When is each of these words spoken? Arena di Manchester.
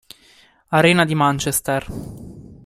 Arena 0.71 1.05
di 1.05 1.13
Manchester. 1.13 1.85